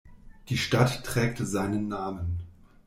Die 0.49 0.57
Stadt 0.57 1.03
trägt 1.03 1.37
seinen 1.37 1.87
Namen. 1.87 2.41